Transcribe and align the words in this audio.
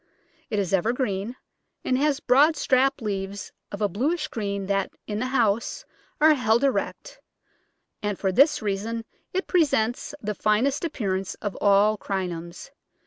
It 0.49 0.57
is 0.57 0.73
evergreen, 0.73 1.35
and 1.85 1.95
has 1.95 2.19
broad 2.19 2.55
strap 2.55 3.03
leaves 3.03 3.51
of 3.71 3.83
a 3.83 3.87
bluish 3.87 4.29
green 4.29 4.65
that, 4.65 4.89
in 5.05 5.19
the 5.19 5.27
house, 5.27 5.85
are 6.19 6.33
held 6.33 6.63
erect, 6.63 7.19
and 8.01 8.17
for 8.17 8.31
this 8.31 8.63
reason 8.63 9.05
it 9.31 9.45
presents 9.45 10.15
the 10.19 10.33
finest 10.33 10.83
appearance 10.83 11.35
of 11.35 11.55
all 11.61 11.99
Crinums. 11.99 12.71